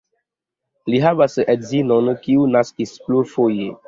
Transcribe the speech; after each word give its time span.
Li 0.93 1.01
havas 1.03 1.35
edzinon, 1.53 2.09
kiu 2.23 2.47
naskis 2.57 2.95
plurfoje. 3.05 3.69